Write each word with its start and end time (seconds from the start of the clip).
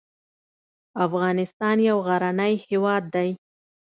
افغانستان 1.05 1.77
يو 1.89 1.97
غرنی 2.07 2.53
هېواد 2.67 3.03
دی. 3.15 3.29